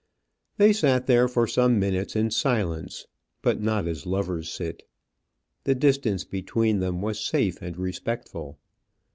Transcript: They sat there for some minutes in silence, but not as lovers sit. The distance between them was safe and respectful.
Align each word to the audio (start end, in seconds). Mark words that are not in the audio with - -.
They 0.57 0.73
sat 0.73 1.05
there 1.05 1.27
for 1.27 1.45
some 1.45 1.77
minutes 1.79 2.15
in 2.15 2.31
silence, 2.31 3.05
but 3.43 3.61
not 3.61 3.87
as 3.87 4.07
lovers 4.07 4.49
sit. 4.49 4.81
The 5.65 5.75
distance 5.75 6.23
between 6.23 6.79
them 6.79 7.03
was 7.03 7.19
safe 7.23 7.61
and 7.61 7.77
respectful. 7.77 8.57